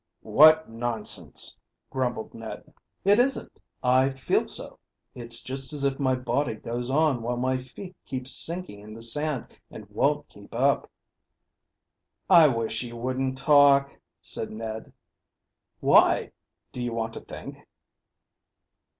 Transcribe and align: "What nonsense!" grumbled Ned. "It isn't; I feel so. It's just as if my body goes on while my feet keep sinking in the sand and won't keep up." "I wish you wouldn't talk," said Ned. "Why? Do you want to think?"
"What 0.23 0.67
nonsense!" 0.67 1.59
grumbled 1.91 2.33
Ned. 2.33 2.73
"It 3.05 3.19
isn't; 3.19 3.59
I 3.83 4.09
feel 4.09 4.47
so. 4.47 4.79
It's 5.13 5.43
just 5.43 5.73
as 5.73 5.83
if 5.83 5.99
my 5.99 6.15
body 6.15 6.55
goes 6.55 6.89
on 6.89 7.21
while 7.21 7.37
my 7.37 7.59
feet 7.59 7.95
keep 8.07 8.27
sinking 8.27 8.79
in 8.79 8.95
the 8.95 9.03
sand 9.03 9.55
and 9.69 9.87
won't 9.91 10.27
keep 10.27 10.55
up." 10.55 10.89
"I 12.31 12.47
wish 12.47 12.81
you 12.81 12.95
wouldn't 12.97 13.37
talk," 13.37 13.99
said 14.23 14.49
Ned. 14.49 14.91
"Why? 15.81 16.31
Do 16.71 16.81
you 16.81 16.93
want 16.93 17.13
to 17.13 17.19
think?" 17.19 17.63